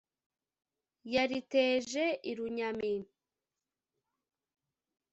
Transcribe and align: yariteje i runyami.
yariteje 1.13 2.03
i 2.31 2.33
runyami. 2.37 2.93